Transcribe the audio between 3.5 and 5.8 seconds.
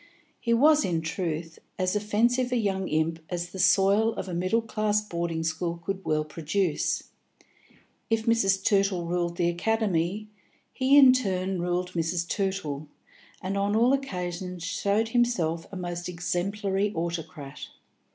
the soil of a middle class boarding school